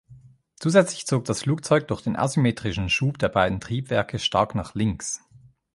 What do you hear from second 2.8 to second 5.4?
Schub der beiden Triebwerke stark nach links.